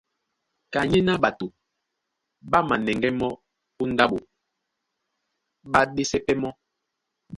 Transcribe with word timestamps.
Kanyéná 0.73 1.13
ɓato 1.23 1.45
ɓá 2.49 2.59
manɛŋgɛ́ 2.67 3.11
mɔ́ 3.19 3.31
ó 3.81 3.83
ndáɓo, 3.91 4.17
ɓá 5.71 5.79
ɗésɛ 5.95 6.17
pɛ́ 6.25 6.35
mɔ́. 6.41 6.51